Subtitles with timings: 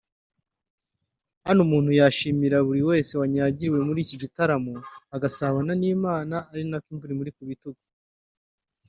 [1.45, 4.73] Hano umuntu yashimira buri wese wanyagiriwe muri iki gitaramo
[5.15, 7.81] agasabana n'Imana ari nako imvura imuri ku bitugu